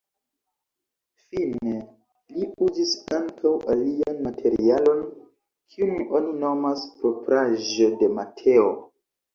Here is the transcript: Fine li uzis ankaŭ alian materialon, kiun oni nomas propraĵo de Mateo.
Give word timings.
Fine 1.33 1.73
li 2.37 2.47
uzis 2.69 2.95
ankaŭ 3.19 3.53
alian 3.75 4.25
materialon, 4.31 5.05
kiun 5.75 6.05
oni 6.21 6.37
nomas 6.47 6.89
propraĵo 6.99 7.95
de 8.03 8.13
Mateo. 8.21 8.71